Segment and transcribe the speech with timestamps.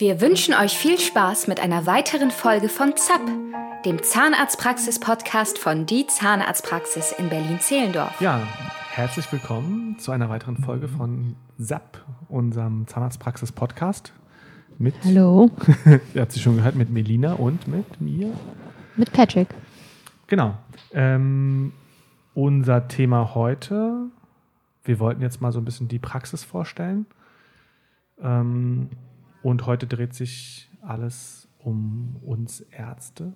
[0.00, 3.20] Wir wünschen euch viel Spaß mit einer weiteren Folge von ZAP,
[3.84, 8.18] dem Zahnarztpraxis-Podcast von Die Zahnarztpraxis in Berlin-Zehlendorf.
[8.18, 8.40] Ja,
[8.92, 14.14] herzlich willkommen zu einer weiteren Folge von ZAP, unserem Zahnarztpraxis-Podcast.
[14.78, 15.50] Mit, Hallo.
[16.14, 18.32] ihr habt sie schon gehört, mit Melina und mit mir.
[18.96, 19.48] Mit Patrick.
[20.28, 20.56] Genau.
[20.94, 21.74] Ähm,
[22.32, 24.06] unser Thema heute,
[24.82, 27.04] wir wollten jetzt mal so ein bisschen die Praxis vorstellen.
[28.22, 28.88] Ähm,
[29.42, 33.32] und heute dreht sich alles um uns Ärzte.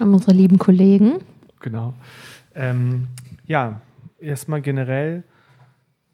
[0.00, 1.18] Um unsere lieben Kollegen.
[1.60, 1.94] Genau.
[2.54, 3.08] Ähm,
[3.46, 3.80] ja,
[4.18, 5.24] erstmal generell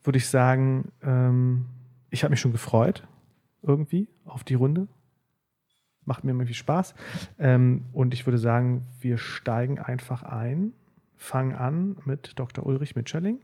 [0.02, 1.66] würde ich sagen, ähm,
[2.10, 3.06] ich habe mich schon gefreut,
[3.62, 4.88] irgendwie, auf die Runde.
[6.04, 6.94] Macht mir irgendwie Spaß.
[7.38, 10.72] Ähm, und ich würde sagen, wir steigen einfach ein,
[11.16, 12.64] fangen an mit Dr.
[12.64, 13.40] Ulrich Mitscherling,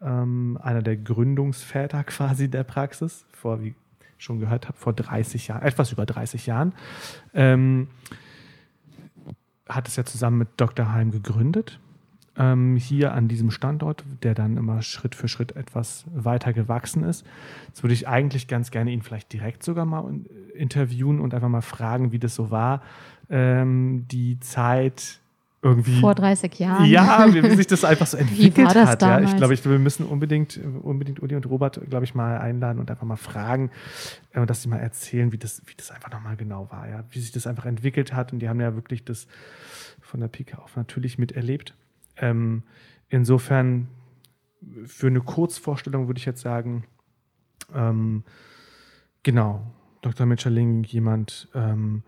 [0.00, 3.74] ähm, einer der Gründungsväter quasi der Praxis, vor, wie
[4.18, 6.74] schon gehört habe, vor 30 Jahren, etwas über 30 Jahren.
[7.34, 7.88] Ähm,
[9.68, 10.92] hat es ja zusammen mit Dr.
[10.92, 11.78] Heim gegründet.
[12.36, 17.26] Ähm, hier an diesem Standort, der dann immer Schritt für Schritt etwas weiter gewachsen ist.
[17.66, 20.08] Jetzt würde ich eigentlich ganz gerne ihn vielleicht direkt sogar mal
[20.54, 22.82] interviewen und einfach mal fragen, wie das so war,
[23.28, 25.20] ähm, die Zeit
[25.68, 26.00] irgendwie.
[26.00, 26.84] Vor 30 Jahren.
[26.86, 29.02] Ja, wie sich das einfach so entwickelt hat.
[29.02, 29.20] Ja.
[29.20, 32.90] Ich glaube, ich, wir müssen unbedingt, unbedingt Uli und Robert, glaube ich, mal einladen und
[32.90, 33.70] einfach mal fragen,
[34.32, 37.20] äh, dass sie mal erzählen, wie das, wie das einfach nochmal genau war, ja, wie
[37.20, 38.32] sich das einfach entwickelt hat.
[38.32, 39.26] Und die haben ja wirklich das
[40.00, 41.74] von der Pike auf natürlich miterlebt.
[42.16, 42.62] Ähm,
[43.08, 43.88] insofern,
[44.86, 46.84] für eine Kurzvorstellung würde ich jetzt sagen,
[47.74, 48.24] ähm,
[49.22, 49.62] genau,
[50.02, 50.26] Dr.
[50.26, 52.02] Mitscherling, jemand, ähm,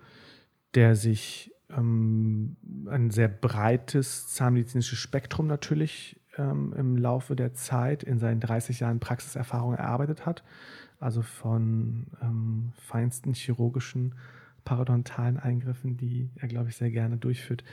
[0.74, 2.56] der sich ähm,
[2.88, 9.00] ein sehr breites zahnmedizinisches Spektrum natürlich ähm, im Laufe der Zeit in seinen 30 Jahren
[9.00, 10.42] Praxiserfahrung erarbeitet hat.
[10.98, 14.14] Also von ähm, feinsten chirurgischen
[14.64, 17.64] parodontalen Eingriffen, die er, glaube ich, sehr gerne durchführt,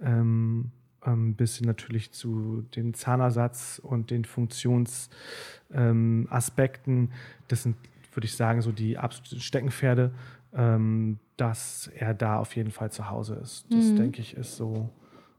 [0.00, 0.72] ähm,
[1.06, 6.28] ähm, bis hin natürlich zu dem Zahnersatz und den Funktionsaspekten.
[6.28, 7.10] Aspekten.
[7.48, 7.76] das sind,
[8.16, 10.12] würde ich sagen, so die absoluten Steckenpferde
[10.54, 13.66] ähm, dass er da auf jeden Fall zu Hause ist.
[13.70, 13.96] Das, Mhm.
[13.96, 14.90] denke ich, ist so,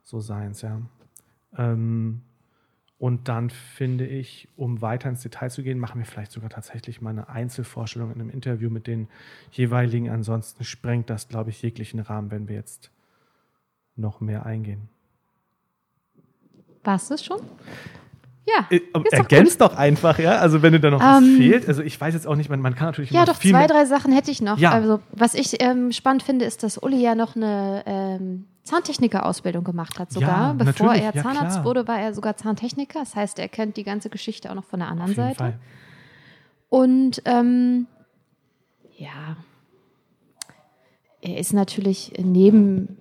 [0.03, 0.81] so seins, ja.
[1.57, 2.21] Ähm,
[2.97, 7.01] und dann finde ich, um weiter ins Detail zu gehen, machen wir vielleicht sogar tatsächlich
[7.01, 9.07] mal eine Einzelvorstellung in einem Interview mit den
[9.51, 10.09] jeweiligen.
[10.09, 12.91] Ansonsten sprengt das, glaube ich, jeglichen Rahmen, wenn wir jetzt
[13.95, 14.89] noch mehr eingehen.
[16.83, 17.39] Warst du es schon?
[18.45, 18.67] Ja.
[18.69, 20.37] Äh, doch Ergänzt doch einfach, ja.
[20.37, 21.67] Also wenn dir da noch was Ähm, fehlt.
[21.67, 24.11] Also ich weiß jetzt auch nicht, man, man kann natürlich Ja, doch, zwei, drei Sachen
[24.13, 24.57] hätte ich noch.
[24.57, 24.71] Ja.
[24.71, 29.97] Also, was ich ähm, spannend finde, ist, dass Uli ja noch eine ähm, Zahntechniker-Ausbildung gemacht
[29.99, 30.29] hat sogar.
[30.29, 31.65] Ja, Bevor er ja, Zahnarzt klar.
[31.65, 32.99] wurde, war er sogar Zahntechniker.
[32.99, 35.37] Das heißt, er kennt die ganze Geschichte auch noch von der anderen Auf jeden Seite.
[35.37, 35.59] Fall.
[36.69, 37.87] Und ähm,
[38.97, 39.37] ja,
[41.21, 42.97] er ist natürlich neben,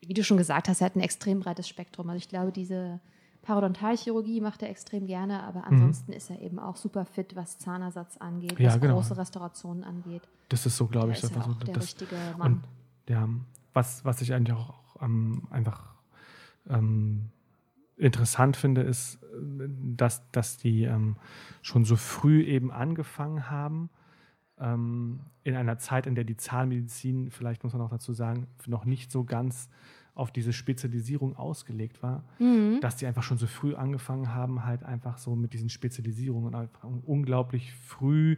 [0.00, 2.08] wie du schon gesagt hast, er hat ein extrem breites Spektrum.
[2.08, 3.00] Also ich glaube, diese
[3.42, 8.16] Parodontalchirurgie macht er extrem gerne, aber ansonsten ist er eben auch super fit, was Zahnersatz
[8.18, 8.64] angeht, Mhm.
[8.64, 8.94] Ja, was genau.
[8.94, 10.22] große Restaurationen angeht.
[10.48, 12.52] Das ist so, glaube ich, ist einfach so auch der das, richtige Mann.
[12.52, 12.62] Und
[13.08, 13.28] ja,
[13.72, 15.92] was, was ich eigentlich auch ähm, einfach
[16.68, 17.30] ähm,
[17.96, 21.16] interessant finde, ist, äh, dass, dass die ähm,
[21.62, 23.90] schon so früh eben angefangen haben,
[24.60, 28.84] ähm, in einer Zeit, in der die Zahnmedizin, vielleicht muss man auch dazu sagen, noch
[28.84, 29.68] nicht so ganz
[30.14, 32.80] auf diese Spezialisierung ausgelegt war, Mhm.
[32.80, 36.84] dass die einfach schon so früh angefangen haben, halt einfach so mit diesen Spezialisierungen einfach
[37.04, 38.36] unglaublich früh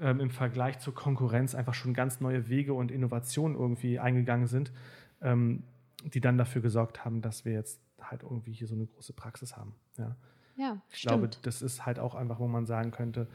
[0.00, 4.72] ähm, im Vergleich zur Konkurrenz einfach schon ganz neue Wege und Innovationen irgendwie eingegangen sind,
[5.20, 5.62] ähm,
[6.04, 9.56] die dann dafür gesorgt haben, dass wir jetzt halt irgendwie hier so eine große Praxis
[9.56, 9.74] haben.
[9.96, 10.16] Ja.
[10.56, 11.10] Ja, Ich stimmt.
[11.20, 13.28] glaube, das ist halt auch einfach, wo man sagen könnte,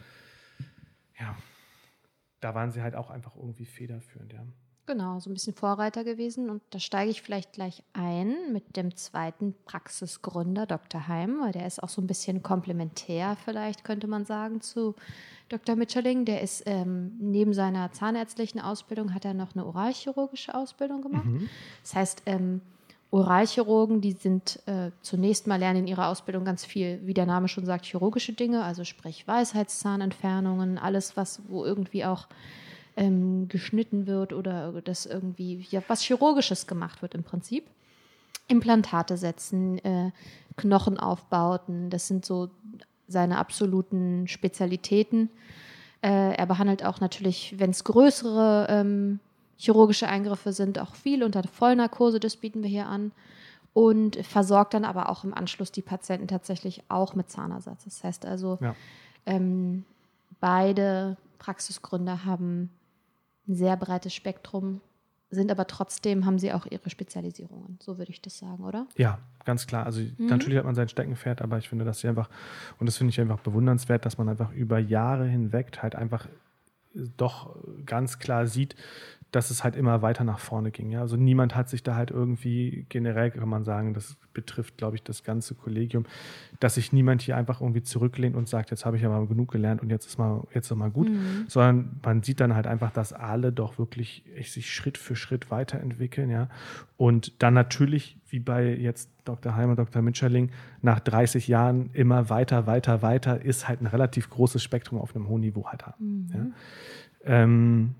[1.20, 1.36] ja,
[2.42, 4.46] da waren sie halt auch einfach irgendwie federführend, ja.
[4.86, 6.50] Genau, so ein bisschen Vorreiter gewesen.
[6.50, 11.08] Und da steige ich vielleicht gleich ein mit dem zweiten Praxisgründer, Dr.
[11.08, 14.96] Heim, weil der ist auch so ein bisschen komplementär, vielleicht könnte man sagen, zu
[15.48, 15.78] Dr.
[15.78, 16.26] Mitscherling.
[16.26, 21.26] Der ist ähm, neben seiner zahnärztlichen Ausbildung hat er noch eine oralchirurgische Ausbildung gemacht.
[21.26, 21.50] Mhm.
[21.82, 22.60] Das heißt, ähm,
[23.14, 27.48] Oralchirurgen, die sind äh, zunächst mal lernen in ihrer Ausbildung ganz viel, wie der Name
[27.48, 32.28] schon sagt, chirurgische Dinge, also sprich Weisheitszahnentfernungen, alles, was wo irgendwie auch
[32.96, 37.66] ähm, geschnitten wird oder das irgendwie, ja, was Chirurgisches gemacht wird im Prinzip.
[38.48, 40.12] Implantate setzen, äh,
[40.58, 42.50] Knochenaufbauten, das sind so
[43.08, 45.30] seine absoluten Spezialitäten.
[46.02, 49.20] Äh, er behandelt auch natürlich, wenn es größere ähm,
[49.58, 53.12] chirurgische Eingriffe sind, auch viel unter Vollnarkose, das bieten wir hier an.
[53.74, 57.86] Und versorgt dann aber auch im Anschluss die Patienten tatsächlich auch mit Zahnersatz.
[57.86, 58.76] Das heißt also, Ja.
[59.26, 59.84] ähm,
[60.40, 62.70] beide Praxisgründer haben
[63.48, 64.82] ein sehr breites Spektrum,
[65.34, 67.80] sind aber trotzdem, haben sie auch ihre Spezialisierungen.
[67.82, 68.88] So würde ich das sagen, oder?
[68.98, 69.86] Ja, ganz klar.
[69.86, 70.28] Also mhm.
[70.28, 72.30] natürlich hat man sein Steckenpferd, aber ich finde, dass sie einfach,
[72.80, 76.28] und das finde ich einfach bewundernswert, dass man einfach über Jahre hinweg halt einfach
[76.94, 77.56] doch
[77.86, 78.76] ganz klar sieht,
[79.34, 80.92] dass es halt immer weiter nach vorne ging.
[80.92, 81.02] Ja?
[81.02, 85.04] Also niemand hat sich da halt irgendwie, generell kann man sagen, das betrifft, glaube ich,
[85.04, 86.06] das ganze Kollegium,
[86.60, 89.82] dass sich niemand hier einfach irgendwie zurücklehnt und sagt, jetzt habe ich aber genug gelernt
[89.82, 91.46] und jetzt ist mal, jetzt ist mal gut, mhm.
[91.48, 96.30] sondern man sieht dann halt einfach, dass alle doch wirklich sich Schritt für Schritt weiterentwickeln,
[96.30, 96.48] ja.
[96.96, 99.56] Und dann natürlich, wie bei jetzt Dr.
[99.56, 100.04] Heimer, Dr.
[100.04, 100.52] Mitscherling,
[100.84, 105.28] nach 30 Jahren immer weiter, weiter, weiter, ist halt ein relativ großes Spektrum auf einem
[105.28, 106.28] hohen Niveau halt haben.
[106.28, 106.28] Mhm.
[106.34, 106.46] Ja?
[107.26, 107.96] Ähm,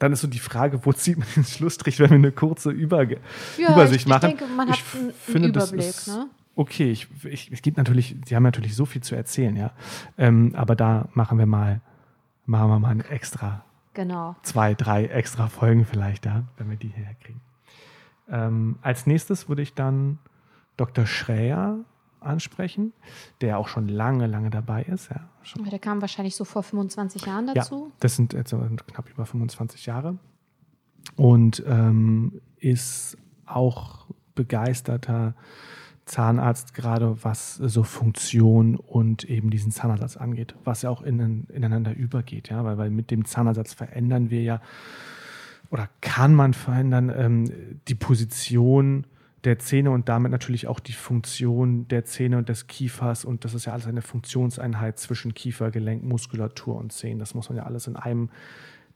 [0.00, 3.18] dann ist so die Frage, wo zieht man den Schlussstrich, wenn wir eine kurze Überge
[3.58, 4.30] ja, Übersicht ich, machen.
[4.30, 5.80] Ich denke, man hat ich einen, finde, Überblick.
[5.80, 6.28] Ist, ne?
[6.56, 9.72] Okay, ich, ich, es gibt natürlich, Sie haben natürlich so viel zu erzählen, ja.
[10.18, 11.80] Ähm, aber da machen wir mal,
[12.46, 13.64] machen wir mal ein extra.
[13.92, 14.36] Genau.
[14.42, 17.40] Zwei, drei extra Folgen vielleicht, ja, wenn wir die hierher kriegen.
[18.30, 20.18] Ähm, als nächstes würde ich dann
[20.76, 21.06] Dr.
[21.06, 21.78] Schräer
[22.20, 22.92] ansprechen,
[23.40, 25.10] der auch schon lange, lange dabei ist.
[25.10, 25.64] Ja, schon.
[25.64, 27.86] Der kam wahrscheinlich so vor 25 Jahren dazu.
[27.88, 28.54] Ja, das sind jetzt
[28.86, 30.18] knapp über 25 Jahre
[31.16, 35.34] und ähm, ist auch begeisterter
[36.04, 41.94] Zahnarzt, gerade was so Funktion und eben diesen Zahnersatz angeht, was ja auch in, ineinander
[41.94, 44.60] übergeht, ja, weil, weil mit dem Zahnersatz verändern wir ja
[45.70, 49.06] oder kann man verändern ähm, die Position
[49.44, 53.24] der Zähne und damit natürlich auch die Funktion der Zähne und des Kiefers.
[53.24, 57.18] Und das ist ja alles eine Funktionseinheit zwischen Kiefer, Gelenk, Muskulatur und Zähnen.
[57.18, 58.30] Das muss man ja alles in einem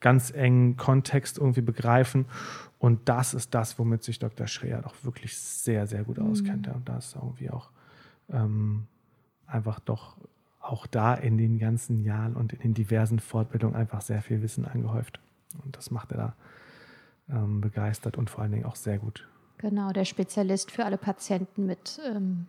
[0.00, 2.26] ganz engen Kontext irgendwie begreifen.
[2.78, 4.46] Und das ist das, womit sich Dr.
[4.46, 6.66] Schreer doch wirklich sehr, sehr gut auskennt.
[6.66, 6.74] Mhm.
[6.74, 7.70] Und da ist irgendwie auch
[8.30, 8.86] ähm,
[9.46, 10.16] einfach doch
[10.60, 14.66] auch da in den ganzen Jahren und in den diversen Fortbildungen einfach sehr viel Wissen
[14.66, 15.20] angehäuft.
[15.64, 16.36] Und das macht er da
[17.30, 19.26] ähm, begeistert und vor allen Dingen auch sehr gut.
[19.58, 22.46] Genau, der Spezialist für alle Patienten mit ähm,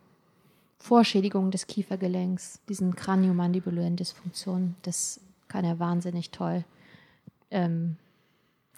[0.79, 4.75] Vorschädigungen des Kiefergelenks, diesen kraniomandibulären Dysfunktionen.
[4.83, 6.63] Das kann er wahnsinnig toll.
[7.51, 7.97] Ähm,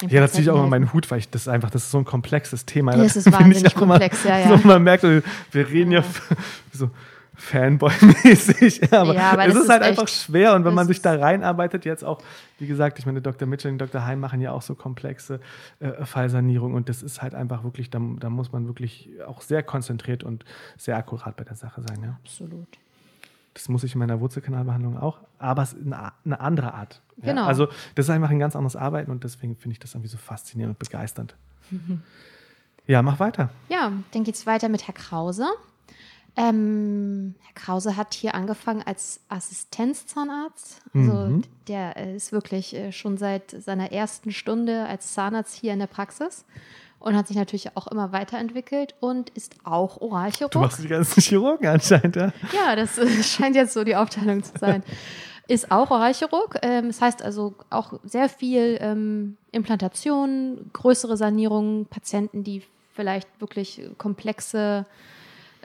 [0.07, 1.97] ja, das ziehe ich auch immer meinen Hut, weil ich das einfach, das ist so
[1.97, 2.95] ein komplexes Thema.
[2.95, 4.57] Das ist wahnsinnig komplex, immer, ja, ja.
[4.57, 6.05] So, man merkt, wir reden ja, ja
[6.73, 6.91] so,
[7.37, 8.91] Fanboy-mäßig.
[8.93, 11.85] aber, ja, aber es ist, ist halt einfach schwer und wenn man sich da reinarbeitet,
[11.85, 12.21] jetzt auch,
[12.57, 13.47] wie gesagt, ich meine, Dr.
[13.47, 14.05] Mitchell und Dr.
[14.05, 15.39] Heim machen ja auch so komplexe
[15.79, 19.61] äh, Fallsanierung und das ist halt einfach wirklich, da, da, muss man wirklich auch sehr
[19.61, 20.45] konzentriert und
[20.77, 22.01] sehr akkurat bei der Sache sein.
[22.01, 22.17] Ja?
[22.23, 22.67] Absolut.
[23.53, 27.01] Das muss ich in meiner Wurzelkanalbehandlung auch, aber es ist eine, eine andere Art.
[27.17, 27.33] Ja?
[27.33, 27.45] Genau.
[27.45, 30.17] Also das ist einfach ein ganz anderes Arbeiten und deswegen finde ich das irgendwie so
[30.17, 31.35] faszinierend und begeisternd.
[32.87, 33.49] Ja, mach weiter.
[33.67, 35.45] Ja, dann geht es weiter mit Herr Krause.
[36.37, 40.81] Ähm, Herr Krause hat hier angefangen als Assistenzzahnarzt.
[40.93, 41.43] Also mhm.
[41.67, 45.87] der äh, ist wirklich äh, schon seit seiner ersten Stunde als Zahnarzt hier in der
[45.87, 46.45] Praxis
[46.99, 50.51] und hat sich natürlich auch immer weiterentwickelt und ist auch Oralchirurg.
[50.51, 52.31] Du machst die ganzen Chirurgen anscheinend, ja?
[52.53, 54.83] Ja, das äh, scheint jetzt so die Aufteilung zu sein.
[55.47, 56.59] ist auch Oralchirurg.
[56.61, 62.61] Ähm, das heißt also auch sehr viel ähm, Implantation, größere Sanierungen, Patienten, die
[62.93, 64.85] vielleicht wirklich komplexe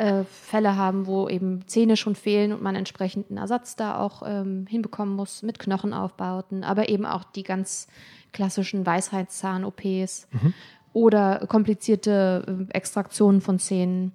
[0.03, 4.25] äh, Fälle haben, wo eben Zähne schon fehlen und man entsprechend einen Ersatz da auch
[4.27, 7.87] ähm, hinbekommen muss mit Knochenaufbauten, aber eben auch die ganz
[8.33, 10.55] klassischen Weisheitszahn-OPs mhm.
[10.93, 14.11] oder komplizierte äh, Extraktionen von Zähnen.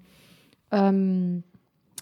[0.71, 1.43] Ähm,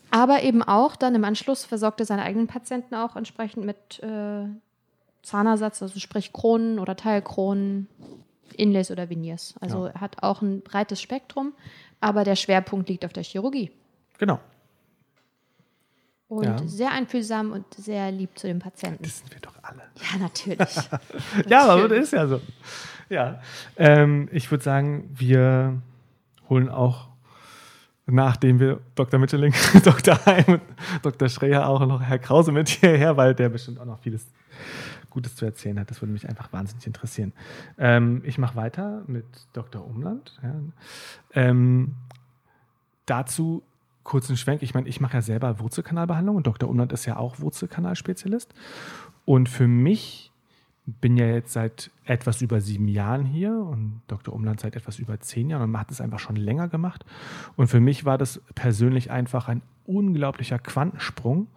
[0.09, 4.45] aber eben auch dann im Anschluss versorgt er seine eigenen Patienten auch entsprechend mit äh,
[5.21, 7.87] Zahnersatz, also sprich Kronen oder Teilkronen,
[8.57, 9.53] Inlays oder Veneers.
[9.59, 9.91] Also ja.
[9.91, 11.53] er hat auch ein breites Spektrum
[11.99, 13.71] aber der Schwerpunkt liegt auf der Chirurgie.
[14.17, 14.39] Genau.
[16.27, 16.57] Und ja.
[16.65, 19.03] sehr einfühlsam und sehr lieb zu den Patienten.
[19.03, 19.83] Das sind wir doch alle.
[19.95, 20.75] Ja, natürlich.
[21.47, 22.41] ja, aber das ist ja so.
[23.09, 23.39] Ja.
[23.77, 25.81] Ähm, ich würde sagen, wir
[26.49, 27.09] holen auch,
[28.07, 29.19] nachdem wir Dr.
[29.19, 30.25] Mitteling, Dr.
[30.25, 30.61] Heim und
[31.03, 31.29] Dr.
[31.29, 34.25] Schreher auch noch Herr Krause mit hierher, weil der bestimmt auch noch vieles
[35.15, 35.89] Gutes zu erzählen hat.
[35.89, 37.33] Das würde mich einfach wahnsinnig interessieren.
[37.77, 39.83] Ähm, ich mache weiter mit Dr.
[39.83, 40.39] Umland.
[40.43, 40.55] Ja.
[41.33, 41.95] Ähm,
[43.05, 43.63] dazu
[44.03, 44.61] kurzen Schwenk.
[44.61, 46.69] Ich meine, ich mache ja selber Wurzelkanalbehandlung und Dr.
[46.69, 48.53] Umland ist ja auch Wurzelkanalspezialist.
[49.23, 50.31] Und für mich
[50.85, 54.33] bin ja jetzt seit etwas über sieben Jahren hier und Dr.
[54.33, 57.05] Umland seit etwas über zehn Jahren und hat es einfach schon länger gemacht.
[57.55, 61.47] Und für mich war das persönlich einfach ein unglaublicher Quantensprung,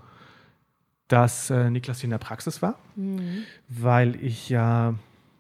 [1.09, 3.45] dass äh, Niklas hier in der Praxis war, mhm.
[3.69, 4.95] weil ich ja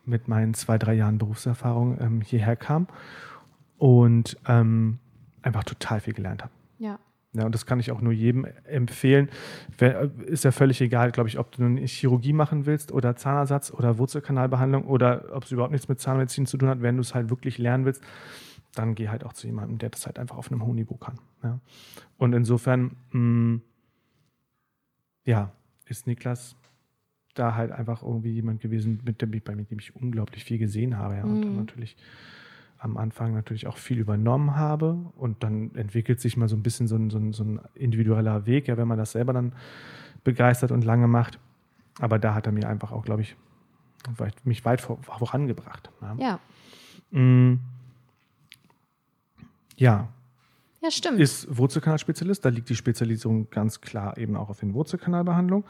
[0.04, 2.88] mit meinen zwei, drei Jahren Berufserfahrung ähm, hierher kam
[3.76, 4.98] und ähm,
[5.42, 6.52] einfach total viel gelernt habe.
[6.78, 6.98] Ja.
[7.34, 9.28] Ja, und das kann ich auch nur jedem empfehlen.
[9.76, 13.70] Wer, ist ja völlig egal, glaube ich, ob du eine Chirurgie machen willst oder Zahnersatz
[13.70, 16.80] oder Wurzelkanalbehandlung oder ob es überhaupt nichts mit Zahnmedizin zu tun hat.
[16.80, 18.02] Wenn du es halt wirklich lernen willst,
[18.74, 21.18] dann geh halt auch zu jemandem, der das halt einfach auf einem hohen Niveau kann.
[21.42, 21.60] Ja.
[22.16, 23.60] Und insofern, mh,
[25.28, 25.52] ja,
[25.84, 26.56] ist Niklas
[27.34, 30.96] da halt einfach irgendwie jemand gewesen, mit dem ich, bei dem ich unglaublich viel gesehen
[30.96, 31.16] habe.
[31.16, 31.24] Ja.
[31.24, 31.96] Und dann natürlich
[32.78, 34.94] am Anfang natürlich auch viel übernommen habe.
[35.16, 38.46] Und dann entwickelt sich mal so ein bisschen so ein, so ein, so ein individueller
[38.46, 39.52] Weg, ja, wenn man das selber dann
[40.24, 41.38] begeistert und lange macht.
[42.00, 43.36] Aber da hat er mir einfach auch, glaube ich,
[44.44, 45.90] mich weit vor, vorangebracht.
[46.00, 46.16] Ja.
[46.18, 46.40] Ja,
[47.10, 47.60] Mm.
[49.76, 50.08] ja,
[50.82, 51.20] ja stimmt.
[51.20, 52.44] ist Wurzelkanalspezialist.
[52.44, 55.64] Da liegt die Spezialisierung ganz klar eben auch auf den Wurzelkanalbehandlung.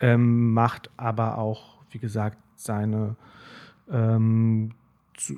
[0.00, 3.16] Ähm, macht aber auch, wie gesagt, seine
[3.90, 4.72] ähm,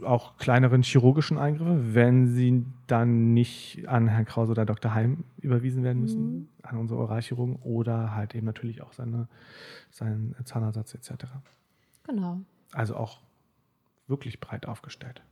[0.04, 4.94] auch kleineren chirurgischen Eingriffe, wenn sie dann nicht an Herrn Krause oder Dr.
[4.94, 9.28] Heim überwiesen werden müssen, an unsere Oralchirurgen oder halt eben natürlich auch seine,
[9.90, 11.24] seinen Zahnersatz etc.
[12.04, 12.40] genau.
[12.72, 13.20] Also auch
[14.06, 15.22] wirklich breit aufgestellt.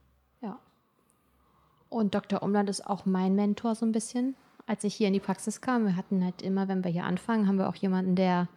[1.93, 2.43] Und Dr.
[2.43, 4.35] Umland ist auch mein Mentor so ein bisschen.
[4.67, 7.47] Als ich hier in die Praxis kam, wir hatten halt immer, wenn wir hier anfangen,
[7.47, 8.49] haben wir auch jemanden, der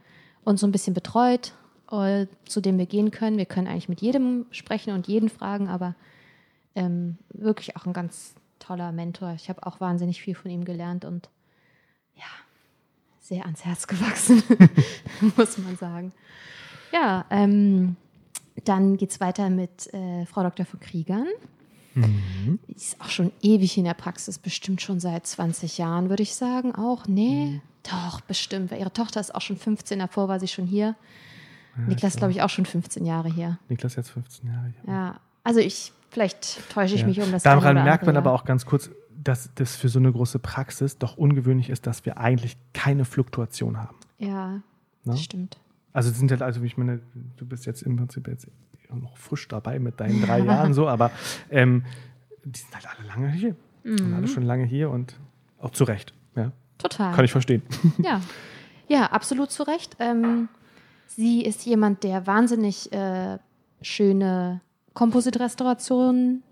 [0.45, 1.53] uns so ein bisschen betreut,
[1.91, 3.37] äh, zu dem wir gehen können.
[3.37, 5.95] Wir können eigentlich mit jedem sprechen und jeden fragen, aber
[6.75, 9.33] ähm, wirklich auch ein ganz toller Mentor.
[9.33, 11.29] Ich habe auch wahnsinnig viel von ihm gelernt und
[12.15, 12.23] ja,
[13.19, 14.43] sehr ans Herz gewachsen,
[15.35, 16.13] muss man sagen.
[16.93, 17.97] Ja, ähm,
[18.63, 20.65] dann geht es weiter mit äh, Frau Dr.
[20.65, 21.27] von Kriegern.
[21.95, 26.35] Die ist auch schon ewig in der Praxis, bestimmt schon seit 20 Jahren, würde ich
[26.35, 26.75] sagen.
[26.75, 28.71] Auch, nee, doch, bestimmt.
[28.71, 30.95] Weil ihre Tochter ist auch schon 15, davor war sie schon hier.
[31.87, 33.59] Niklas, glaube ich, auch schon 15 Jahre hier.
[33.69, 34.73] Niklas jetzt 15 Jahre.
[34.83, 34.93] hier.
[34.93, 37.07] Ja, also ich, vielleicht täusche ich Ja.
[37.07, 38.89] mich um das Daran merkt man aber auch ganz kurz,
[39.23, 43.77] dass das für so eine große Praxis doch ungewöhnlich ist, dass wir eigentlich keine Fluktuation
[43.77, 43.95] haben.
[44.19, 44.61] Ja,
[45.03, 45.11] Ne?
[45.13, 45.57] das stimmt.
[45.93, 46.99] Also es sind halt, also ich meine,
[47.37, 48.47] du bist jetzt im Prinzip jetzt
[49.01, 51.11] noch frisch dabei mit deinen drei Jahren so, aber
[51.49, 51.83] ähm,
[52.43, 53.55] die sind halt alle lange hier.
[53.83, 54.13] Und Mhm.
[54.15, 55.15] alle schon lange hier und
[55.59, 56.13] auch zu Recht.
[56.35, 57.13] Ja, Total.
[57.13, 57.61] kann ich verstehen.
[57.99, 58.19] Ja,
[58.87, 59.95] ja absolut zu Recht.
[59.99, 60.49] Ähm,
[61.07, 63.37] sie ist jemand, der wahnsinnig äh,
[63.81, 64.61] schöne
[64.95, 66.43] Kompositrestaurationen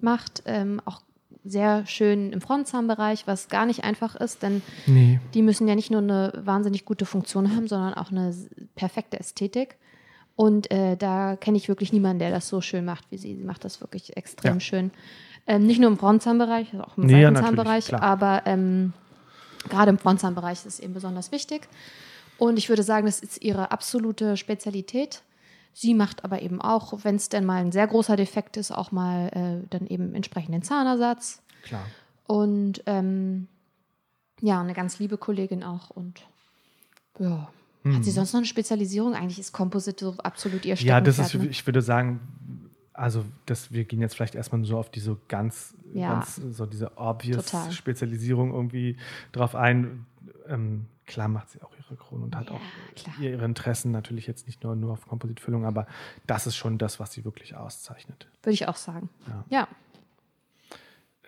[0.00, 1.02] macht, ähm, auch
[1.44, 5.18] sehr schön im Frontzahnbereich, was gar nicht einfach ist, denn Nee.
[5.34, 8.34] die müssen ja nicht nur eine wahnsinnig gute Funktion haben, sondern auch eine
[8.74, 9.76] perfekte Ästhetik.
[10.36, 13.36] Und äh, da kenne ich wirklich niemanden, der das so schön macht wie sie.
[13.36, 14.60] Sie macht das wirklich extrem Ja.
[14.60, 14.90] schön.
[15.46, 18.02] Ähm, nicht nur im Frontzahnbereich, also auch im Nee, ja, Seitenzahnbereich, klar.
[18.02, 18.92] aber ähm,
[19.68, 21.68] gerade im Frontzahnbereich ist es eben besonders wichtig.
[22.38, 25.22] Und ich würde sagen, das ist ihre absolute Spezialität.
[25.74, 28.92] Sie macht aber eben auch, wenn es denn mal ein sehr großer Defekt ist, auch
[28.92, 29.28] mal
[29.62, 31.42] äh, dann eben entsprechenden Zahnersatz.
[31.62, 31.84] Klar.
[32.26, 33.48] Und ähm,
[34.40, 35.90] ja, eine ganz liebe Kollegin auch.
[35.90, 36.22] Und
[37.18, 37.48] ja,
[37.84, 39.14] hat sie sonst noch eine Spezialisierung?
[39.14, 40.80] Eigentlich ist Composite so absolut ihr Mhm.
[40.86, 41.50] Ja, das ist, Steckenpferd, ne?
[41.50, 42.20] ich würde sagen,
[42.92, 46.12] also das, wir gehen jetzt vielleicht erstmal so auf die so ganz, Ja.
[46.14, 47.72] ganz so diese obvious Total.
[47.72, 48.96] Spezialisierung irgendwie
[49.32, 50.06] drauf ein.
[50.46, 52.60] Ähm, klar macht sie auch ihre Krone und hat Ja, auch
[52.94, 53.14] klar.
[53.20, 55.86] ihre Interessen natürlich jetzt nicht nur, nur auf Kompositfüllung, aber
[56.26, 58.28] das ist schon das, was sie wirklich auszeichnet.
[58.42, 59.08] Würde ich auch sagen.
[59.26, 59.44] Ja.
[59.50, 59.68] Ja.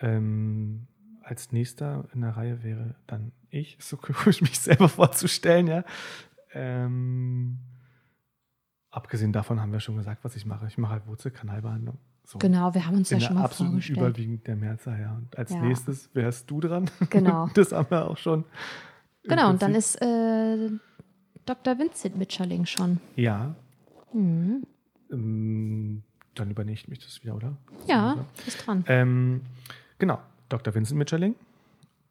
[0.01, 0.87] Ähm,
[1.23, 5.83] als nächster in der Reihe wäre dann ich, so komisch mich selber vorzustellen, ja.
[6.55, 7.59] Ähm,
[8.91, 10.65] abgesehen davon haben wir schon gesagt, was ich mache.
[10.67, 11.97] Ich mache halt Wurzelkanalbehandlung.
[12.23, 12.39] So.
[12.39, 13.97] Genau, wir haben uns In ja schon mal absoluten vorgestellt.
[13.99, 15.13] überwiegend der Mehrzahl, ja.
[15.15, 15.61] Und als Ja.
[15.61, 16.89] nächstes wärst du dran.
[17.11, 17.49] Genau.
[17.53, 18.45] das haben wir auch schon.
[19.23, 20.69] Genau, und dann ist äh,
[21.45, 21.77] Dr.
[21.77, 22.99] Vincent Mitscherling schon.
[23.15, 23.53] Ja,
[24.13, 24.63] Mhm.
[25.11, 26.03] ähm,
[26.35, 27.57] dann übernehme mich das wieder, oder?
[27.87, 28.83] Ja, ist dran.
[28.87, 29.41] Ähm,
[29.99, 30.19] genau,
[30.49, 30.73] Dr.
[30.73, 31.35] Vincent Mitscherling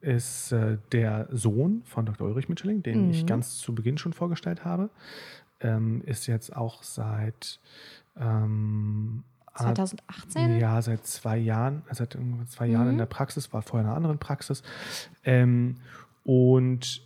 [0.04, 2.26] ist äh, der Sohn von Dr.
[2.28, 3.26] Ulrich Mitscherling, den ich Mhm.
[3.26, 4.90] ganz zu Beginn schon vorgestellt habe.
[5.60, 7.58] Ähm, ist jetzt auch seit
[8.16, 10.58] ähm, ab- 2018?
[10.60, 12.18] Ja, seit zwei Jahren, also seit
[12.48, 12.92] zwei Jahren Mhm.
[12.92, 14.62] in der Praxis, war vorher in einer anderen Praxis.
[15.24, 15.76] Ähm,
[16.24, 17.02] und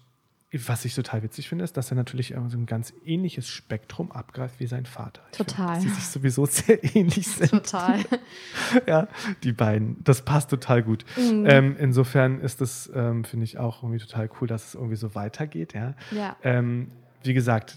[0.51, 4.61] was ich total witzig finde, ist, dass er natürlich so ein ganz ähnliches Spektrum abgreift
[4.61, 5.21] wie sein Vater.
[5.31, 5.75] Ich finde, Total.
[5.75, 7.51] dass sie sich sowieso sehr ähnlich sind.
[7.51, 8.01] Total.
[8.87, 9.09] ja,
[9.43, 10.03] die beiden.
[10.05, 11.05] Das passt total gut.
[11.17, 11.45] Mhm.
[11.47, 15.15] Ähm, insofern ist das, ähm, finde ich, auch irgendwie total cool, dass es irgendwie so
[15.15, 15.75] weitergeht.
[15.75, 15.95] Ja.
[16.13, 16.37] Ja.
[16.43, 17.77] Ähm, wie gesagt,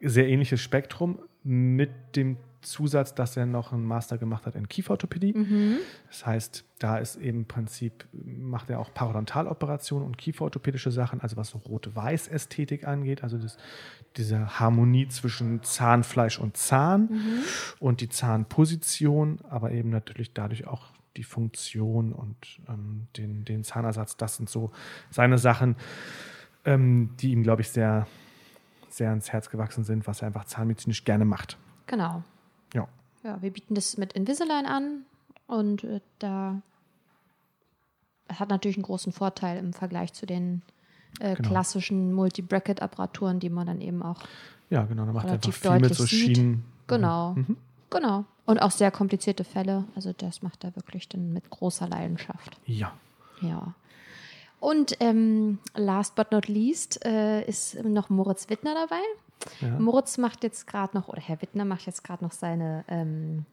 [0.00, 5.32] sehr ähnliches Spektrum mit dem Zusatz, dass er noch einen Master gemacht hat in Kieferorthopädie.
[5.32, 5.76] Mhm.
[6.08, 11.36] Das heißt, da ist eben im Prinzip, macht er auch Parodontaloperationen und kieferorthopädische Sachen, also
[11.36, 13.56] was so Rot-Weiß-Ästhetik angeht, also das,
[14.16, 17.42] diese Harmonie zwischen Zahnfleisch und Zahn Mhm.
[17.80, 20.86] und die Zahnposition, aber eben natürlich dadurch auch
[21.16, 22.36] die Funktion und
[22.68, 24.16] ähm, den, den Zahnersatz.
[24.16, 24.70] Das sind so
[25.10, 25.76] seine Sachen,
[26.64, 28.06] ähm, die ihm, glaube ich, sehr,
[28.88, 31.58] sehr ans Herz gewachsen sind, was er einfach zahnmedizinisch gerne macht.
[31.86, 32.22] Genau.
[32.74, 32.88] Ja.
[33.24, 35.04] Ja, wir bieten das mit Invisalign an
[35.46, 36.60] und äh, da
[38.28, 40.62] hat natürlich einen großen Vorteil im Vergleich zu den
[41.20, 41.48] äh, Genau.
[41.48, 44.22] klassischen Multi-Bracket-Apparaturen, die man dann eben auch
[44.70, 45.06] Ja, genau.
[45.06, 46.36] Da macht er einfach viel mit so sieht.
[46.36, 46.64] Schienen.
[46.86, 47.32] Genau.
[47.34, 47.56] Mhm.
[47.90, 48.24] Genau.
[48.44, 49.84] Und auch sehr komplizierte Fälle.
[49.94, 52.58] Also das macht er wirklich dann mit großer Leidenschaft.
[52.66, 52.92] Ja.
[53.40, 53.74] Ja.
[54.60, 59.00] Und ähm, last but not least äh, ist noch Moritz Wittner dabei.
[59.60, 59.78] Ja.
[59.78, 63.44] Moritz macht jetzt gerade noch, oder Herr Wittner macht jetzt gerade noch seine ähm,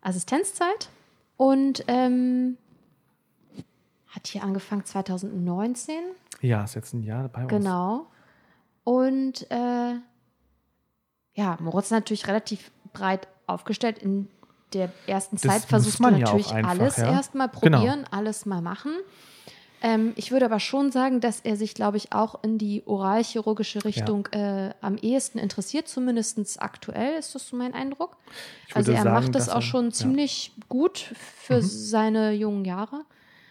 [0.00, 0.88] Assistenzzeit
[1.36, 2.56] und ähm,
[4.08, 5.94] hat hier angefangen 2019.
[6.40, 7.50] Ja, ist jetzt ein Jahr bei uns.
[7.50, 8.06] Genau.
[8.84, 9.94] Und äh,
[11.34, 13.98] ja, Moritz ist natürlich relativ breit aufgestellt.
[13.98, 14.28] In
[14.72, 17.10] der ersten Zeit versuchst du man ja natürlich einfach, alles ja.
[17.12, 17.78] erstmal Genau.
[17.78, 18.92] probieren, alles mal machen.
[19.82, 23.84] Ähm, ich würde aber schon sagen, dass er sich, glaube ich, auch in die oralchirurgische
[23.84, 28.16] Richtung äh, am ehesten interessiert, zumindest aktuell ist das so mein Eindruck.
[28.74, 29.90] Also er sagen, macht das auch er- schon ja.
[29.92, 33.02] ziemlich gut für seine jungen Jahre.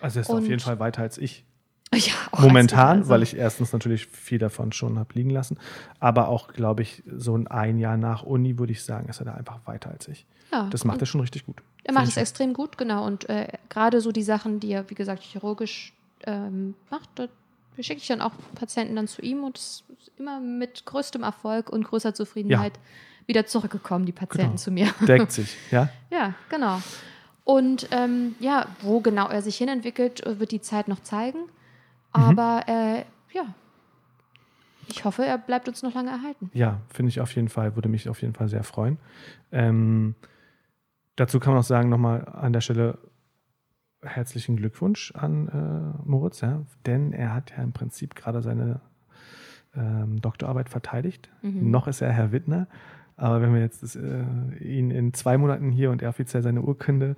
[0.02, 1.44] Also er ist auf und- jeden Fall weiter als ich.
[1.94, 5.58] Ja, auch Momentan, als- weil ich erstens natürlich viel davon schon habe liegen lassen,
[6.02, 9.26] aber auch, glaube ich, so ein ein Jahr nach Uni würde ich sagen, ist er
[9.26, 10.26] da einfach weiter als ich.
[10.52, 11.62] ja, Das macht er schon richtig gut.
[11.84, 13.06] Er macht es extrem gut, genau.
[13.06, 15.94] Und äh, gerade so die Sachen, die er, wie gesagt, chirurgisch
[16.26, 17.28] ähm, macht, da
[17.80, 21.70] schicke ich dann auch Patienten dann zu ihm und es ist immer mit größtem Erfolg
[21.70, 22.74] und größer Zufriedenheit
[23.28, 24.58] wieder zurückgekommen, die Patienten Genau.
[24.62, 24.88] zu mir.
[25.08, 25.90] Deckt sich, ja?
[26.12, 26.82] ja, genau.
[27.44, 31.40] Und ähm, ja, wo genau er sich hinentwickelt, äh, wird die Zeit noch zeigen.
[31.40, 31.50] Mhm.
[32.14, 33.04] Aber äh,
[33.34, 33.46] ja,
[34.88, 36.50] ich hoffe, er bleibt uns noch lange erhalten.
[36.54, 38.98] Ja, finde ich auf jeden Fall, würde mich auf jeden Fall sehr freuen.
[39.52, 40.16] Ähm,
[41.16, 42.98] dazu kann man auch sagen, nochmal an der Stelle
[44.06, 48.80] herzlichen Glückwunsch an äh, Moritz, ja, denn er hat ja im Prinzip gerade seine
[49.76, 51.30] ähm, Doktorarbeit verteidigt.
[51.42, 51.70] Mhm.
[51.72, 52.68] Noch ist er Herr Wittner.
[53.18, 54.24] Aber wenn wir jetzt das, äh,
[54.60, 57.16] ihn in zwei Monaten hier und er offiziell seine Urkunde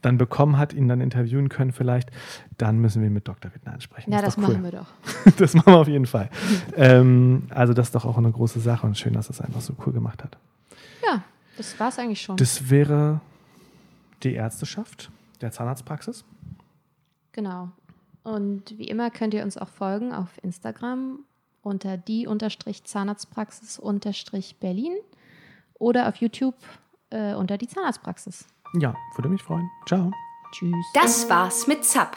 [0.00, 2.10] dann bekommen hat, ihn dann interviewen können vielleicht,
[2.56, 3.52] dann müssen wir ihn mit Dr.
[3.54, 4.10] Wittner ansprechen.
[4.10, 4.44] Ja, das cool.
[4.44, 4.86] machen wir doch.
[5.36, 6.30] Das machen wir auf jeden Fall.
[6.76, 9.60] ähm, also das ist doch auch eine große Sache und schön, dass er es einfach
[9.60, 10.38] so cool gemacht hat.
[11.06, 11.22] Ja,
[11.58, 12.36] das war es eigentlich schon.
[12.36, 13.20] Das wäre
[14.22, 15.10] die Ärzteschaft
[15.44, 16.24] der Zahnarztpraxis.
[17.32, 17.70] Genau.
[18.22, 21.20] Und wie immer könnt ihr uns auch folgen auf Instagram
[21.62, 24.96] unter die-zahnarztpraxis-berlin
[25.74, 26.56] oder auf YouTube
[27.10, 28.46] äh, unter die Zahnarztpraxis.
[28.80, 29.70] Ja, würde mich freuen.
[29.86, 30.10] Ciao.
[30.52, 30.86] Tschüss.
[30.94, 32.16] Das war's mit ZAP,